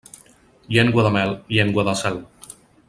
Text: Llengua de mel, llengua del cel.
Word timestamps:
Llengua 0.77 1.05
de 1.09 1.11
mel, 1.19 1.37
llengua 1.59 1.87
del 1.91 2.03
cel. 2.05 2.21